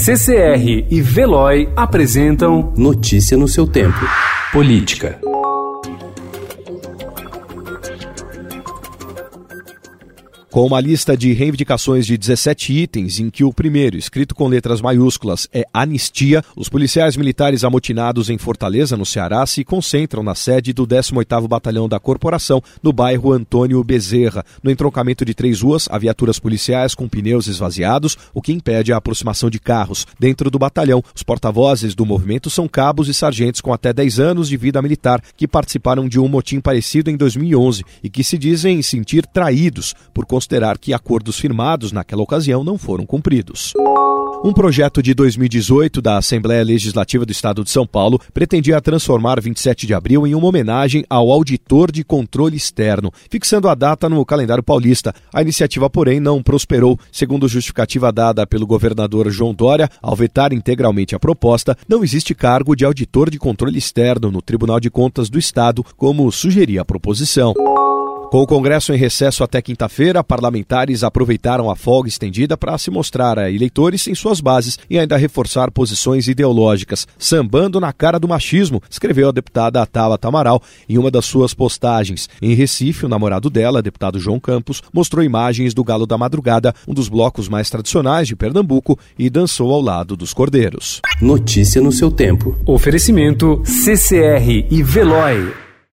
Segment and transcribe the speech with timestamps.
[0.00, 3.98] CCR e Veloy apresentam Notícia no seu tempo.
[4.52, 5.18] Política.
[10.50, 14.80] Com uma lista de reivindicações de 17 itens, em que o primeiro, escrito com letras
[14.80, 20.72] maiúsculas, é anistia, os policiais militares amotinados em Fortaleza, no Ceará, se concentram na sede
[20.72, 24.42] do 18º Batalhão da Corporação, no bairro Antônio Bezerra.
[24.62, 28.96] No entroncamento de três ruas, há viaturas policiais com pneus esvaziados, o que impede a
[28.96, 30.06] aproximação de carros.
[30.18, 34.48] Dentro do batalhão, os porta-vozes do movimento são cabos e sargentos com até 10 anos
[34.48, 38.80] de vida militar, que participaram de um motim parecido em 2011 e que se dizem
[38.80, 43.74] sentir traídos por considerar que acordos firmados naquela ocasião não foram cumpridos.
[44.42, 49.86] Um projeto de 2018 da Assembleia Legislativa do Estado de São Paulo pretendia transformar 27
[49.86, 54.62] de abril em uma homenagem ao auditor de controle externo, fixando a data no calendário
[54.62, 55.12] paulista.
[55.34, 56.98] A iniciativa, porém, não prosperou.
[57.10, 62.76] Segundo justificativa dada pelo governador João Dória, ao vetar integralmente a proposta, não existe cargo
[62.76, 67.54] de auditor de controle externo no Tribunal de Contas do Estado, como sugeria a proposição.
[68.30, 73.38] Com o Congresso em recesso até quinta-feira, parlamentares aproveitaram a folga estendida para se mostrar
[73.38, 78.82] a eleitores em suas bases e ainda reforçar posições ideológicas, sambando na cara do machismo,
[78.90, 82.28] escreveu a deputada Atala Tamaral em uma das suas postagens.
[82.42, 86.92] Em Recife, o namorado dela, deputado João Campos, mostrou imagens do Galo da Madrugada, um
[86.92, 91.00] dos blocos mais tradicionais de Pernambuco, e dançou ao lado dos cordeiros.
[91.22, 92.54] Notícia no seu tempo.
[92.66, 95.67] Oferecimento CCR e Veloy.